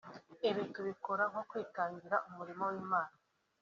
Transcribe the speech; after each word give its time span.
Ibi 0.49 0.63
tubikora 0.73 1.23
nko 1.31 1.41
nkwitangira 1.45 2.17
umurimo 2.29 2.63
w’Imana 2.71 3.13